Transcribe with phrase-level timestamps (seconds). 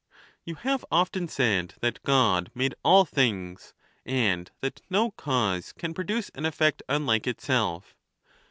[0.47, 6.31] ^.,You have often said that God nade all things, and that no cause can produce
[6.33, 7.93] an effect mlike itself.